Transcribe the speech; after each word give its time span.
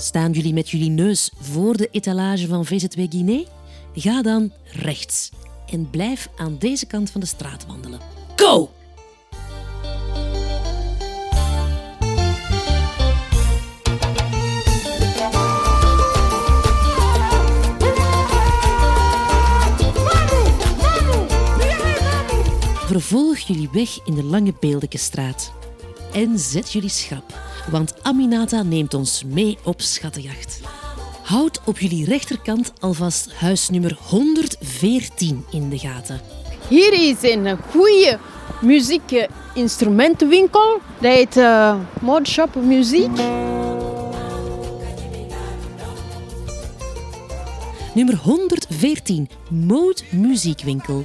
Staan 0.00 0.32
jullie 0.32 0.52
met 0.52 0.70
jullie 0.70 0.90
neus 0.90 1.30
voor 1.40 1.76
de 1.76 1.88
etalage 1.90 2.46
van 2.46 2.64
VZW 2.66 3.00
Guinea? 3.08 3.44
Ga 3.94 4.22
dan 4.22 4.52
rechts 4.64 5.30
en 5.70 5.90
blijf 5.90 6.28
aan 6.36 6.56
deze 6.58 6.86
kant 6.86 7.10
van 7.10 7.20
de 7.20 7.26
straat 7.26 7.66
wandelen. 7.66 8.00
Go! 8.36 8.70
Vervolg 22.86 23.38
jullie 23.38 23.68
weg 23.72 23.98
in 24.04 24.14
de 24.14 24.24
Lange 24.24 24.54
Beeldekenstraat. 24.60 25.52
En 26.12 26.38
zet 26.38 26.72
jullie 26.72 26.88
schrap, 26.88 27.34
want 27.70 27.94
Aminata 28.02 28.62
neemt 28.62 28.94
ons 28.94 29.22
mee 29.26 29.58
op 29.64 29.80
schattenjacht. 29.80 30.60
Houd 31.22 31.60
op 31.64 31.78
jullie 31.78 32.04
rechterkant 32.04 32.72
alvast 32.80 33.32
huis 33.32 33.68
nummer 33.68 33.98
114 34.08 35.44
in 35.50 35.68
de 35.68 35.78
gaten. 35.78 36.20
Hier 36.68 36.92
is 36.92 37.16
een 37.20 37.58
goede 37.70 38.18
muziekinstrumentenwinkel. 38.60 40.80
Dat 41.00 41.12
heet 41.12 41.36
uh, 41.36 41.74
Modshop 42.00 42.54
Muziek. 42.54 43.10
Nummer 47.94 48.16
114, 48.16 49.28
Mode 49.48 50.02
Muziekwinkel. 50.10 51.04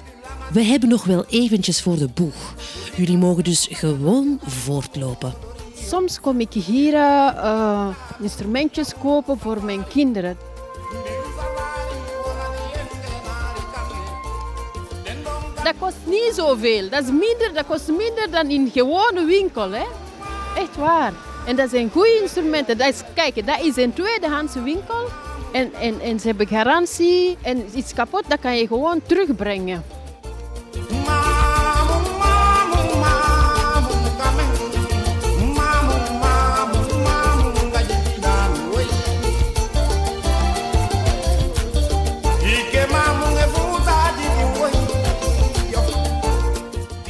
We 0.51 0.63
hebben 0.63 0.89
nog 0.89 1.03
wel 1.03 1.25
eventjes 1.25 1.81
voor 1.81 1.97
de 1.97 2.09
boeg. 2.13 2.53
Jullie 2.95 3.17
mogen 3.17 3.43
dus 3.43 3.67
gewoon 3.71 4.39
voortlopen. 4.45 5.44
Soms 5.87 6.19
kom 6.19 6.39
ik 6.39 6.53
hier 6.53 6.93
uh, 6.93 7.87
instrumentjes 8.19 8.93
kopen 9.01 9.39
voor 9.39 9.63
mijn 9.63 9.87
kinderen. 9.87 10.37
Dat 15.63 15.73
kost 15.79 15.97
niet 16.05 16.31
zoveel. 16.35 16.89
Dat, 16.89 17.03
is 17.03 17.09
minder, 17.09 17.51
dat 17.53 17.65
kost 17.65 17.87
minder 17.87 18.31
dan 18.31 18.49
in 18.49 18.61
een 18.61 18.71
gewone 18.71 19.25
winkel. 19.25 19.71
Hè? 19.71 19.85
Echt 20.57 20.75
waar. 20.75 21.13
En 21.45 21.55
dat 21.55 21.69
zijn 21.69 21.89
goede 21.91 22.19
instrumenten. 22.21 22.77
Dat 22.77 22.87
is, 22.87 23.01
kijk, 23.13 23.45
dat 23.45 23.61
is 23.61 23.75
een 23.75 23.93
tweedehands 23.93 24.53
winkel. 24.53 25.09
En, 25.51 25.73
en, 25.73 25.99
en 25.99 26.19
ze 26.19 26.27
hebben 26.27 26.47
garantie. 26.47 27.37
En 27.41 27.65
iets 27.73 27.93
kapot, 27.93 28.23
dat 28.27 28.39
kan 28.39 28.57
je 28.57 28.67
gewoon 28.67 29.01
terugbrengen. 29.05 29.83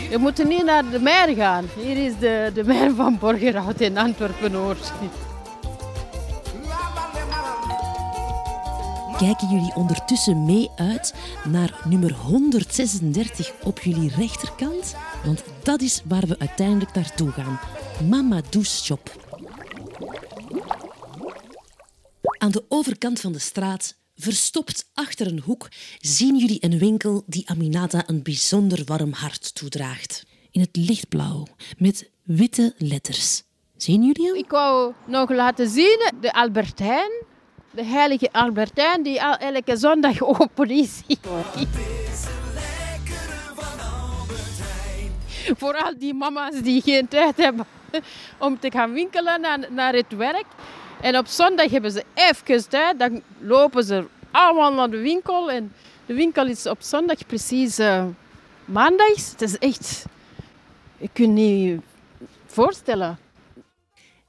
We 0.09 0.17
moeten 0.17 0.47
niet 0.47 0.63
naar 0.63 0.89
de 0.89 0.99
mer 0.99 1.35
gaan. 1.35 1.65
Hier 1.75 2.05
is 2.05 2.13
de, 2.19 2.51
de 2.53 2.63
mer 2.63 2.95
van 2.95 3.17
Borgerhout 3.19 3.81
in 3.81 3.97
Antwerpen-Noord. 3.97 4.91
Kijken 9.17 9.49
jullie 9.49 9.75
ondertussen 9.75 10.45
mee 10.45 10.69
uit 10.75 11.13
naar 11.43 11.81
nummer 11.83 12.13
136 12.13 13.51
op 13.63 13.79
jullie 13.79 14.11
rechterkant? 14.15 14.95
Want 15.25 15.43
dat 15.63 15.81
is 15.81 16.01
waar 16.05 16.27
we 16.27 16.39
uiteindelijk 16.39 16.93
naartoe 16.93 17.31
gaan. 17.31 17.59
Mamadou's 18.09 18.83
Shop. 18.83 19.11
Aan 22.37 22.51
de 22.51 22.65
overkant 22.69 23.19
van 23.19 23.31
de 23.31 23.39
straat, 23.39 23.95
verstopt 24.15 24.89
achter 24.93 25.27
een 25.27 25.41
hoek, 25.45 25.67
zien 25.99 26.37
jullie 26.37 26.63
een 26.63 26.77
winkel 26.77 27.23
die 27.25 27.49
Aminata 27.49 28.03
een 28.07 28.23
bijzonder 28.23 28.81
warm 28.85 29.13
hart 29.13 29.55
toedraagt. 29.55 30.25
In 30.51 30.61
het 30.61 30.75
lichtblauw, 30.75 31.47
met 31.77 32.09
witte 32.23 32.73
letters. 32.77 33.43
Zien 33.77 34.03
jullie 34.03 34.25
hem? 34.25 34.35
Ik 34.35 34.49
wou 34.49 34.93
nog 35.05 35.29
laten 35.29 35.69
zien 35.69 36.11
de 36.21 36.33
Albertijn. 36.33 37.11
De 37.71 37.83
heilige 37.85 38.29
Albertijn 38.31 39.03
die 39.03 39.19
elke 39.19 39.77
zondag 39.77 40.21
open 40.21 40.69
is. 40.69 41.01
Vooral 45.57 45.97
die 45.97 46.13
mama's 46.13 46.61
die 46.61 46.81
geen 46.81 47.07
tijd 47.07 47.37
hebben 47.37 47.65
om 48.39 48.59
te 48.59 48.71
gaan 48.71 48.93
winkelen 48.93 49.41
naar, 49.41 49.67
naar 49.69 49.93
het 49.93 50.15
werk. 50.15 50.45
En 51.05 51.17
op 51.17 51.27
zondag 51.27 51.71
hebben 51.71 51.91
ze 51.91 52.03
even 52.13 52.69
tijd. 52.69 52.99
Dan 52.99 53.21
lopen 53.39 53.83
ze 53.83 54.05
allemaal 54.31 54.73
naar 54.73 54.89
de 54.89 54.97
winkel. 54.97 55.51
En 55.51 55.71
de 56.05 56.13
winkel 56.13 56.47
is 56.47 56.65
op 56.65 56.77
zondag 56.81 57.25
precies 57.27 57.79
uh, 57.79 58.05
maandags. 58.65 59.31
Het 59.31 59.41
is 59.41 59.57
echt... 59.57 60.05
Je 60.97 61.09
kunt 61.13 61.33
niet 61.33 61.81
voorstellen. 62.45 63.17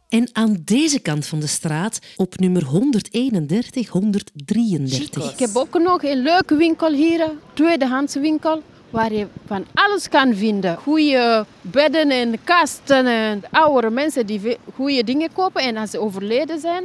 En 0.08 0.28
aan 0.32 0.56
deze 0.64 1.00
kant 1.00 1.26
van 1.26 1.40
de 1.40 1.46
straat, 1.46 1.98
op 2.16 2.38
nummer 2.38 2.64
131, 2.64 3.88
133. 3.88 5.32
Ik 5.32 5.38
heb 5.38 5.56
ook 5.56 5.78
nog 5.78 6.02
een 6.02 6.22
leuke 6.22 6.56
winkel 6.56 6.92
hier, 6.92 7.30
tweedehands 7.52 8.14
winkel, 8.14 8.62
waar 8.90 9.12
je 9.12 9.26
van 9.46 9.66
alles 9.74 10.08
kan 10.08 10.34
vinden. 10.34 10.76
Goede 10.76 11.46
bedden 11.60 12.10
en 12.10 12.44
kasten 12.44 13.06
en 13.06 13.42
oudere 13.50 13.90
mensen 13.90 14.26
die 14.26 14.56
goede 14.74 15.04
dingen 15.04 15.32
kopen. 15.32 15.62
En 15.62 15.76
als 15.76 15.90
ze 15.90 16.00
overleden 16.00 16.60
zijn, 16.60 16.84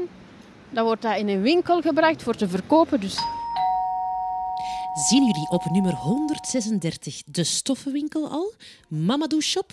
dan 0.69 0.83
wordt 0.83 1.01
dat 1.01 1.17
in 1.17 1.27
een 1.27 1.41
winkel 1.41 1.81
gebracht 1.81 2.23
voor 2.23 2.35
te 2.35 2.47
verkopen. 2.47 2.99
Dus. 2.99 3.17
Zien 5.09 5.25
jullie 5.25 5.49
op 5.49 5.65
nummer 5.65 5.93
136 5.93 7.21
de 7.25 7.43
stoffenwinkel 7.43 8.29
al? 8.29 8.53
Mamadou 8.87 9.41
Shop? 9.41 9.71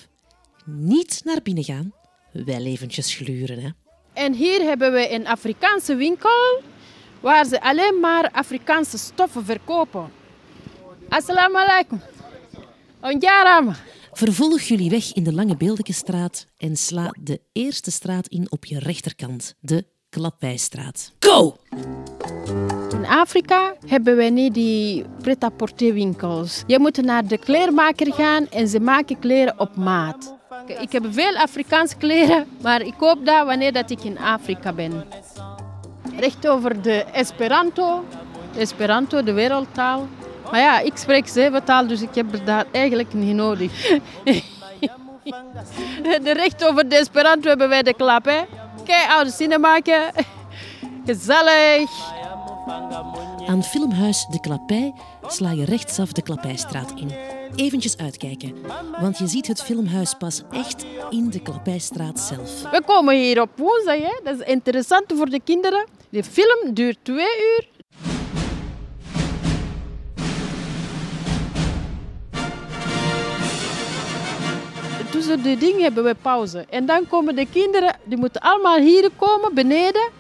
Niet 0.64 1.20
naar 1.24 1.42
binnen 1.42 1.64
gaan 1.64 1.92
wel 2.32 2.64
eventjes 2.64 3.14
gluren. 3.14 3.62
Hè? 3.62 3.68
En 4.12 4.32
hier 4.32 4.60
hebben 4.60 4.92
we 4.92 5.12
een 5.12 5.26
Afrikaanse 5.26 5.94
winkel 5.94 6.62
waar 7.20 7.44
ze 7.44 7.60
alleen 7.60 8.00
maar 8.00 8.30
Afrikaanse 8.32 8.98
stoffen 8.98 9.44
verkopen. 9.44 10.10
Assalamu 11.08 11.56
alaikum. 11.56 12.00
Onjaram. 13.00 13.72
Vervolg 14.12 14.60
jullie 14.60 14.90
weg 14.90 15.12
in 15.12 15.24
de 15.24 15.32
Lange 15.32 15.56
Beeldekenstraat 15.56 16.46
en 16.56 16.76
sla 16.76 17.14
de 17.20 17.40
eerste 17.52 17.90
straat 17.90 18.26
in 18.26 18.46
op 18.50 18.64
je 18.64 18.78
rechterkant, 18.78 19.54
de 19.60 19.84
Klapwijstraat. 20.10 21.12
Go! 21.18 21.56
In 22.90 23.06
Afrika 23.06 23.74
hebben 23.86 24.16
we 24.16 24.22
niet 24.22 24.54
die 24.54 25.04
pret-à-porter 25.22 25.92
winkels. 25.92 26.62
Je 26.66 26.78
moet 26.78 27.02
naar 27.02 27.26
de 27.26 27.38
kleermaker 27.38 28.12
gaan 28.12 28.48
en 28.48 28.68
ze 28.68 28.80
maken 28.80 29.18
kleren 29.18 29.60
op 29.60 29.76
maat. 29.76 30.36
Ik 30.80 30.92
heb 30.92 31.06
veel 31.10 31.36
Afrikaanse 31.36 31.96
kleren, 31.96 32.46
maar 32.62 32.82
ik 32.82 32.94
koop 32.96 33.26
dat 33.26 33.46
wanneer 33.46 33.72
dat 33.72 33.90
ik 33.90 34.04
in 34.04 34.18
Afrika 34.18 34.72
ben. 34.72 35.04
Recht 36.18 36.48
over 36.48 36.82
de 36.82 37.04
Esperanto. 37.12 38.04
Esperanto, 38.56 39.22
de 39.22 39.32
wereldtaal. 39.32 40.08
Maar 40.50 40.60
ja, 40.60 40.80
ik 40.80 40.96
spreek 40.96 41.28
zeven 41.28 41.64
taal, 41.64 41.86
dus 41.86 42.02
ik 42.02 42.14
heb 42.14 42.46
dat 42.46 42.66
eigenlijk 42.72 43.14
niet 43.14 43.34
nodig. 43.34 43.72
de 46.22 46.32
recht 46.32 46.64
over 46.64 46.88
de 46.88 46.96
Esperanto 46.96 47.48
hebben 47.48 47.68
wij 47.68 47.82
de 47.82 47.94
klap. 47.94 48.24
Hè. 48.24 48.40
Kijk, 48.84 49.10
oude 49.10 49.30
zinnen 49.30 49.60
maken. 49.60 50.12
Gezellig. 51.04 51.90
Aan 53.46 53.62
filmhuis 53.62 54.26
De 54.30 54.40
Klapij 54.40 54.94
sla 55.26 55.50
je 55.50 55.64
rechtsaf 55.64 56.12
de 56.12 56.22
Klapijstraat 56.22 56.92
in. 56.96 57.10
Eventjes 57.56 57.96
uitkijken, 57.96 58.54
want 59.00 59.18
je 59.18 59.26
ziet 59.26 59.46
het 59.46 59.62
filmhuis 59.62 60.14
pas 60.18 60.42
echt 60.50 60.86
in 61.10 61.30
de 61.30 61.40
Klapijstraat 61.40 62.20
zelf. 62.20 62.70
We 62.70 62.82
komen 62.86 63.16
hier 63.16 63.40
op 63.40 63.50
woensdag, 63.56 63.98
hè? 63.98 64.20
dat 64.24 64.40
is 64.40 64.46
interessant 64.46 65.04
voor 65.14 65.28
de 65.28 65.40
kinderen. 65.44 65.86
De 66.08 66.24
film 66.24 66.74
duurt 66.74 66.98
twee 67.02 67.26
uur. 67.26 67.77
Tussen 75.28 75.50
de 75.50 75.58
dingen 75.66 75.82
hebben 75.82 76.04
we 76.04 76.14
pauze. 76.14 76.66
En 76.70 76.86
dan 76.86 77.06
komen 77.06 77.36
de 77.36 77.46
kinderen, 77.52 77.96
die 78.04 78.18
moeten 78.18 78.40
allemaal 78.40 78.78
hier 78.78 79.10
komen, 79.16 79.54
beneden. 79.54 80.10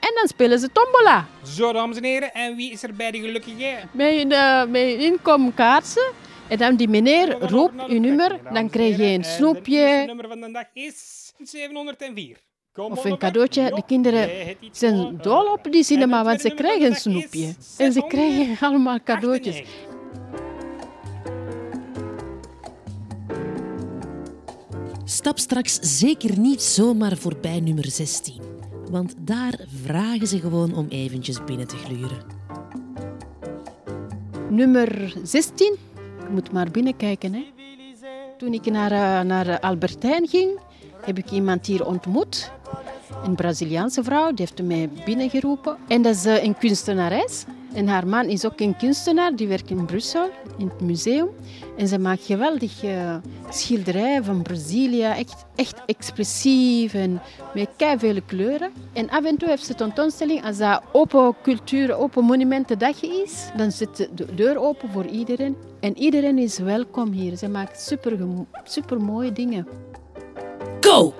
En 0.00 0.10
dan 0.14 0.28
spelen 0.28 0.58
ze 0.58 0.68
tombola. 0.72 1.26
Zo, 1.44 1.72
dames 1.72 1.96
en 1.96 2.04
heren. 2.04 2.34
En 2.34 2.56
wie 2.56 2.72
is 2.72 2.82
er 2.82 2.94
bij 2.94 3.10
de 3.10 3.18
gelukkige? 3.18 3.76
Met 3.92 4.12
je, 4.12 4.26
uh, 4.26 4.64
met 4.64 4.82
je 4.82 4.96
inkomkaartje. 4.96 6.12
En 6.48 6.58
dan 6.58 6.76
die 6.76 6.88
meneer 6.88 7.38
roept 7.38 7.86
uw 7.88 8.00
nummer, 8.00 8.40
dan 8.52 8.70
krijg 8.70 8.96
je 8.96 9.04
een 9.04 9.24
snoepje. 9.24 9.78
Het 9.78 10.06
nummer 10.06 10.28
van 10.28 10.40
de 10.40 10.50
dag 10.50 10.66
is 10.72 11.32
704. 11.38 12.36
Kom 12.72 12.92
of 12.92 13.04
een 13.04 13.18
cadeautje. 13.18 13.70
De 13.74 13.82
kinderen 13.86 14.56
zijn 14.72 15.18
dol 15.22 15.52
op 15.52 15.66
die 15.70 15.84
cinema, 15.84 16.24
want 16.24 16.40
ze 16.40 16.54
krijgen 16.54 16.86
een 16.86 16.96
snoepje. 16.96 17.54
En 17.78 17.92
ze 17.92 18.04
krijgen 18.06 18.66
allemaal 18.68 18.98
cadeautjes. 19.04 19.62
Stap 25.06 25.38
straks 25.38 25.78
zeker 25.80 26.38
niet 26.38 26.62
zomaar 26.62 27.16
voorbij 27.16 27.60
nummer 27.60 27.90
16. 27.90 28.40
want 28.90 29.14
daar 29.18 29.60
vragen 29.82 30.26
ze 30.26 30.40
gewoon 30.40 30.74
om 30.74 30.86
eventjes 30.88 31.44
binnen 31.44 31.66
te 31.66 31.76
gluren. 31.76 32.22
Nummer 34.48 35.14
16. 35.22 35.76
Ik 36.18 36.30
moet 36.30 36.52
maar 36.52 36.70
binnenkijken. 36.70 37.32
Hè. 37.34 37.44
Toen 38.38 38.52
ik 38.52 38.64
naar, 38.64 38.92
uh, 38.92 39.20
naar 39.20 39.60
Albertijn 39.60 40.28
ging, 40.28 40.58
heb 41.00 41.18
ik 41.18 41.30
iemand 41.30 41.66
hier 41.66 41.86
ontmoet. 41.86 42.50
Een 43.24 43.34
Braziliaanse 43.34 44.02
vrouw, 44.02 44.28
die 44.28 44.46
heeft 44.46 44.62
mij 44.62 44.90
binnengeroepen. 45.04 45.76
En 45.88 46.02
dat 46.02 46.14
is 46.14 46.24
een 46.24 46.58
kunstenares. 46.58 47.44
En 47.74 47.86
haar 47.86 48.06
man 48.06 48.26
is 48.28 48.46
ook 48.46 48.60
een 48.60 48.76
kunstenaar, 48.76 49.36
die 49.36 49.48
werkt 49.48 49.70
in 49.70 49.84
Brussel, 49.84 50.30
in 50.58 50.68
het 50.68 50.80
museum. 50.80 51.28
En 51.76 51.88
ze 51.88 51.98
maakt 51.98 52.24
geweldige 52.24 52.86
uh, 52.86 53.16
schilderijen 53.50 54.24
van 54.24 54.42
Brazilië, 54.42 55.02
echt, 55.02 55.44
echt 55.54 55.82
expressief 55.86 56.94
en 56.94 57.20
met 57.54 57.68
vele 57.96 58.22
kleuren. 58.26 58.70
En 58.92 59.10
af 59.10 59.24
en 59.24 59.36
toe 59.36 59.48
heeft 59.48 59.64
ze 59.64 59.74
tentoonstelling, 59.74 60.44
als 60.44 60.58
dat 60.58 60.82
open 60.92 61.34
cultuur, 61.42 61.94
open 61.94 62.24
monumentendag 62.24 63.02
is, 63.02 63.50
dan 63.56 63.72
zit 63.72 64.08
de 64.14 64.34
deur 64.34 64.58
open 64.58 64.90
voor 64.90 65.06
iedereen. 65.06 65.56
En 65.80 65.98
iedereen 65.98 66.38
is 66.38 66.58
welkom 66.58 67.12
hier. 67.12 67.36
Ze 67.36 67.48
maakt 67.48 67.80
super, 67.80 68.18
super 68.64 69.00
mooie 69.00 69.32
dingen. 69.32 69.66
Go! 70.80 71.14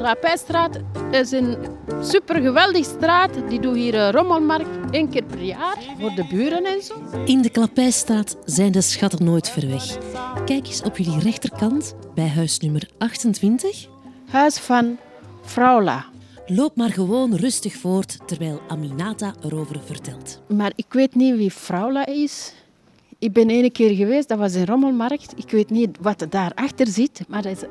De 0.00 0.06
Klapijstraat 0.06 0.78
is 1.10 1.30
een 1.30 1.56
super 2.02 2.42
geweldige 2.42 2.90
straat. 2.98 3.30
Die 3.48 3.60
doet 3.60 3.74
hier 3.74 3.94
een 3.94 4.12
rommelmarkt 4.12 4.90
één 4.90 5.08
keer 5.08 5.24
per 5.24 5.42
jaar 5.42 5.76
voor 5.98 6.14
de 6.14 6.26
buren 6.30 6.64
en 6.64 6.82
zo. 6.82 6.94
In 7.24 7.42
de 7.42 7.50
Klapijstraat 7.50 8.36
zijn 8.44 8.72
de 8.72 8.80
schatten 8.80 9.24
nooit 9.24 9.50
ver 9.50 9.68
weg. 9.68 9.98
Kijk 10.44 10.66
eens 10.66 10.82
op 10.82 10.96
jullie 10.96 11.18
rechterkant 11.18 11.94
bij 12.14 12.28
huis 12.28 12.58
nummer 12.58 12.88
28. 12.98 13.86
Huis 14.30 14.58
van 14.58 14.98
Fraula. 15.44 16.04
Loop 16.46 16.76
maar 16.76 16.90
gewoon 16.90 17.36
rustig 17.36 17.74
voort 17.74 18.18
terwijl 18.26 18.60
Aminata 18.68 19.34
erover 19.44 19.80
vertelt. 19.84 20.40
Maar 20.48 20.72
ik 20.74 20.86
weet 20.88 21.14
niet 21.14 21.36
wie 21.36 21.50
Fraula 21.50 22.06
is. 22.06 22.52
Ik 23.18 23.32
ben 23.32 23.50
ene 23.50 23.70
keer 23.70 23.94
geweest, 23.94 24.28
dat 24.28 24.38
was 24.38 24.54
een 24.54 24.66
rommelmarkt. 24.66 25.32
Ik 25.36 25.50
weet 25.50 25.70
niet 25.70 25.98
wat 26.00 26.26
daarachter 26.30 26.86
zit, 26.86 27.24
maar 27.28 27.42
dat 27.42 27.52
is 27.52 27.62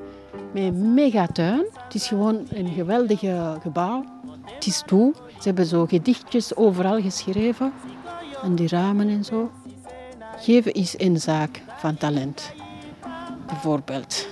een 0.54 0.94
megatuin. 0.94 1.66
Het 1.90 2.02
is 2.02 2.08
gewoon 2.08 2.48
een 2.50 2.68
geweldig 2.68 3.20
gebouw. 3.62 4.06
Het 4.42 4.66
is 4.66 4.84
toe. 4.86 5.14
Ze 5.28 5.48
hebben 5.48 5.66
zo 5.66 5.86
gedichtjes 5.86 6.56
overal 6.56 7.02
geschreven. 7.02 7.74
En 8.44 8.56
die 8.56 8.68
ramen 8.68 9.10
en 9.10 9.26
zo. 9.26 9.52
Geven 10.38 10.74
is 10.74 10.96
een 10.98 11.20
zaak 11.20 11.62
van 11.78 11.98
talent. 11.98 12.54
Bijvoorbeeld. 13.48 14.28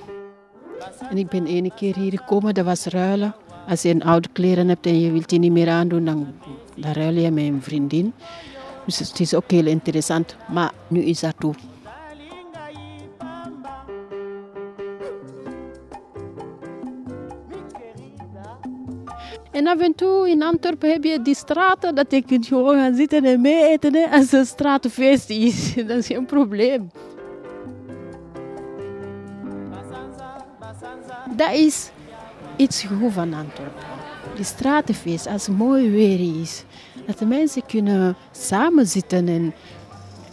En 1.10 1.18
ik 1.18 1.30
ben 1.30 1.46
ene 1.46 1.72
keer 1.76 1.96
hier 1.96 2.12
gekomen, 2.12 2.54
dat 2.54 2.66
was 2.66 2.86
ruilen. 2.86 3.36
Als 3.68 3.82
je 3.82 3.90
een 3.90 4.04
oude 4.04 4.28
kleren 4.32 4.68
hebt 4.68 4.86
en 4.86 5.00
je 5.00 5.12
wilt 5.12 5.30
die 5.30 5.40
niet 5.40 5.52
meer 5.52 5.70
aandoen, 5.70 6.06
dan, 6.06 6.28
dan 6.76 6.92
ruil 6.92 7.16
je 7.16 7.32
met 7.32 7.44
een 7.44 7.62
vriendin. 7.62 8.14
Dus 8.86 9.00
het 9.00 9.20
is 9.20 9.34
ook 9.34 9.52
heel 9.52 9.66
interessant. 9.66 10.36
Maar 10.52 10.72
nu 10.88 11.02
is 11.02 11.20
dat 11.20 11.36
toe. 11.40 11.54
En 19.68 19.74
af 19.74 19.82
en 19.82 19.96
toe 19.96 20.30
in 20.30 20.44
Antwerpen 20.44 20.92
heb 20.92 21.04
je 21.04 21.22
die 21.22 21.36
straten 21.36 21.96
dat 21.96 22.12
je 22.12 22.22
kunt 22.22 22.48
gewoon 22.48 22.76
gaan 22.76 22.96
zitten 22.96 23.26
en 23.26 23.42
mee 23.42 23.70
eten 23.70 23.94
hè, 23.96 24.06
als 24.10 24.32
een 24.32 24.46
stratenfeest 24.46 25.30
is. 25.30 25.74
Dat 25.88 25.98
is 25.98 26.08
geen 26.08 26.26
probleem. 26.26 26.92
Dat 31.36 31.54
is 31.54 31.90
iets 32.56 32.84
goed 32.84 33.14
van 33.14 33.34
Antwerpen. 33.34 33.84
Die 34.36 34.46
stratenfeest, 34.46 35.28
als 35.28 35.48
het 35.48 35.58
mooi 35.58 35.90
weer 35.90 36.42
is. 36.42 36.64
Dat 37.06 37.18
de 37.18 37.26
mensen 37.26 37.66
kunnen 37.66 38.16
samen 38.32 38.88
zitten 38.88 39.28
en 39.28 39.54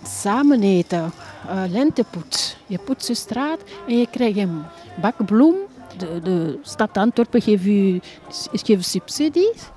samen 0.02 0.62
eten. 0.62 1.12
Uh, 1.46 1.62
lentepoets. 1.69 2.56
Je 2.66 2.78
poetst 2.78 3.06
de 3.06 3.14
straat 3.14 3.60
en 3.86 3.98
je 3.98 4.06
krijgt 4.10 4.38
een 4.38 4.62
bak 5.00 5.26
bloem 5.26 5.54
de, 5.99 6.20
de 6.23 6.58
stad 6.62 6.96
Antwerpen 6.96 7.43
geeft, 7.43 7.67
u, 7.67 8.00
geeft 8.52 8.85
subsidies. 8.85 9.70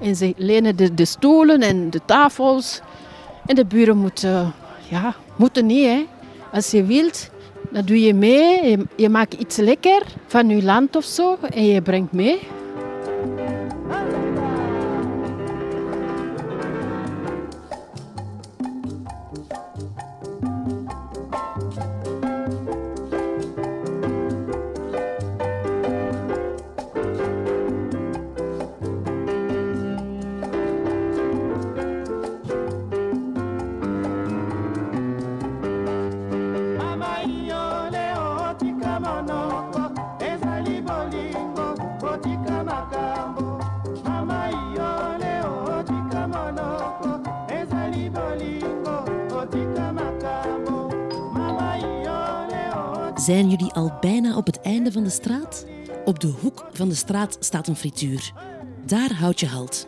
En 0.00 0.16
ze 0.16 0.34
lenen 0.36 0.76
de, 0.76 0.94
de 0.94 1.04
stoelen 1.04 1.60
en 1.60 1.90
de 1.90 2.00
tafels. 2.04 2.80
En 3.46 3.54
de 3.54 3.64
buren 3.64 3.96
moeten, 3.96 4.54
ja, 4.88 5.14
moeten 5.36 5.66
niet. 5.66 5.84
Hè. 5.84 6.06
Als 6.52 6.70
je 6.70 6.84
wilt, 6.84 7.30
dan 7.70 7.84
doe 7.84 8.00
je 8.00 8.14
mee. 8.14 8.76
Je, 8.96 9.08
maakt 9.08 9.34
iets 9.34 9.56
lekker 9.56 10.02
van 10.26 10.48
je 10.48 10.62
land 10.62 10.96
of 10.96 11.04
zo. 11.04 11.38
En 11.50 11.64
je 11.64 11.82
brengt 11.82 12.12
mee. 12.12 12.40
Zijn 53.24 53.50
jullie 53.50 53.72
al 53.72 53.92
bijna 54.00 54.36
op 54.36 54.46
het 54.46 54.60
einde 54.60 54.92
van 54.92 55.02
de 55.02 55.10
straat? 55.10 55.66
Op 56.04 56.20
de 56.20 56.26
hoek 56.26 56.66
van 56.72 56.88
de 56.88 56.94
straat 56.94 57.36
staat 57.40 57.66
een 57.66 57.76
frituur. 57.76 58.32
Daar 58.86 59.12
houd 59.12 59.40
je 59.40 59.46
halt. 59.46 59.86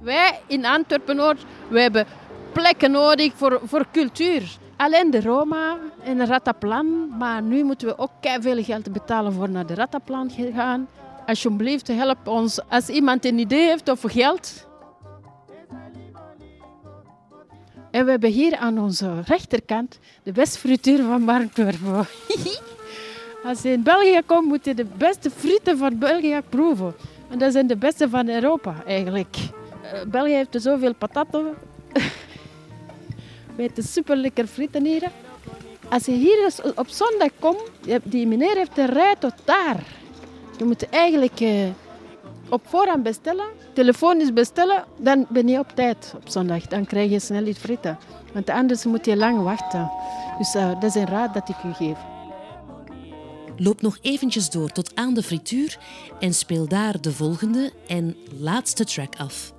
Wij 0.00 0.40
in 0.46 0.64
Antwerpen-Noord 0.64 1.44
hebben 1.70 2.06
plekken 2.52 2.90
nodig 2.90 3.32
voor, 3.34 3.60
voor 3.64 3.86
cultuur. 3.92 4.56
Alleen 4.76 5.10
de 5.10 5.20
Roma 5.20 5.78
en 6.04 6.18
de 6.18 6.24
Rataplan. 6.24 7.16
Maar 7.18 7.42
nu 7.42 7.64
moeten 7.64 7.88
we 7.88 7.98
ook 7.98 8.12
veel 8.40 8.62
geld 8.62 8.92
betalen 8.92 9.32
voor 9.32 9.50
naar 9.50 9.66
de 9.66 9.74
Rataplan 9.74 10.30
gaan. 10.54 10.88
Alsjeblieft, 11.26 11.88
help 11.88 12.26
ons. 12.26 12.60
Als 12.68 12.88
iemand 12.88 13.24
een 13.24 13.38
idee 13.38 13.68
heeft 13.68 13.90
over 13.90 14.10
geld, 14.10 14.70
We 18.04 18.10
hebben 18.10 18.30
hier 18.30 18.56
aan 18.56 18.78
onze 18.78 19.20
rechterkant 19.26 19.98
de 20.22 20.32
beste 20.32 20.58
frituur 20.58 21.04
van 21.04 21.28
Antwerpen. 21.28 22.06
Als 23.48 23.62
je 23.62 23.68
in 23.68 23.82
België 23.82 24.20
komt, 24.26 24.46
moet 24.46 24.64
je 24.64 24.74
de 24.74 24.86
beste 24.96 25.30
frieten 25.30 25.78
van 25.78 25.98
België 25.98 26.40
proeven. 26.48 26.94
En 27.30 27.38
dat 27.38 27.52
zijn 27.52 27.66
de 27.66 27.76
beste 27.76 28.08
van 28.08 28.28
Europa 28.28 28.74
eigenlijk. 28.86 29.36
Uh, 29.36 30.02
België 30.06 30.32
heeft 30.32 30.62
zoveel 30.62 30.94
patatten. 30.94 31.54
we 33.56 33.62
eten 33.68 33.82
super 33.82 34.16
lekker 34.16 34.46
frieten 34.46 34.84
hier. 34.84 35.10
Als 35.88 36.04
je 36.04 36.12
hier 36.12 36.52
op 36.74 36.88
zondag 36.88 37.30
komt, 37.38 37.70
die 38.02 38.26
meneer 38.26 38.56
heeft 38.56 38.78
een 38.78 38.92
rij 38.92 39.14
tot 39.18 39.34
daar. 39.44 39.82
Je 40.58 40.64
moet 40.64 40.88
eigenlijk 40.88 41.40
uh, 41.40 41.68
op 42.52 42.62
voorhand 42.66 43.02
bestellen, 43.02 43.46
telefonisch 43.72 44.32
bestellen, 44.32 44.84
dan 44.98 45.26
ben 45.28 45.48
je 45.48 45.58
op 45.58 45.68
tijd 45.74 46.14
op 46.16 46.28
zondag. 46.28 46.66
Dan 46.66 46.86
krijg 46.86 47.10
je 47.10 47.20
snel 47.20 47.46
iets 47.46 47.58
frieten. 47.58 47.98
Want 48.32 48.50
anders 48.50 48.84
moet 48.84 49.04
je 49.04 49.16
lang 49.16 49.42
wachten. 49.42 49.90
Dus 50.38 50.54
uh, 50.54 50.80
dat 50.80 50.84
is 50.84 50.94
een 50.94 51.06
raad 51.06 51.34
dat 51.34 51.48
ik 51.48 51.56
u 51.64 51.72
geef. 51.72 51.98
Loop 53.56 53.82
nog 53.82 53.98
eventjes 54.02 54.50
door 54.50 54.68
tot 54.68 54.94
aan 54.94 55.14
de 55.14 55.22
frituur 55.22 55.78
en 56.20 56.34
speel 56.34 56.68
daar 56.68 57.00
de 57.00 57.12
volgende 57.12 57.72
en 57.86 58.16
laatste 58.38 58.84
track 58.84 59.16
af. 59.16 59.52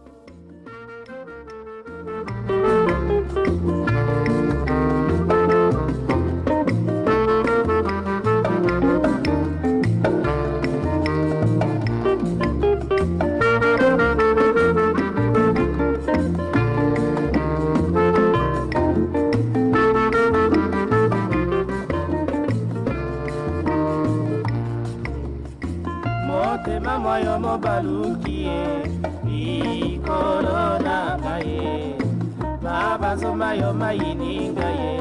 Mayininga 33.84 34.70
ye. 34.80 34.94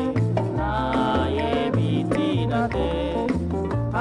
Nayebi 0.59 1.89
ntina 2.07 2.63
te. 2.75 2.89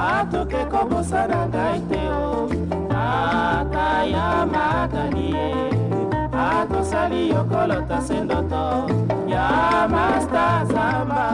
Atoke 0.06 0.62
kobosana 0.72 1.40
ngai 1.50 1.80
te 1.90 2.02
o. 2.22 2.50
Ata 2.90 3.88
ya 4.14 4.28
matani 4.52 5.26
ye. 5.36 5.48
Atosali 6.46 7.22
yokolota 7.32 7.98
se 8.06 8.16
ndoto 8.24 8.64
ya 9.32 9.46
masta 9.92 10.46
zamba 10.72 11.24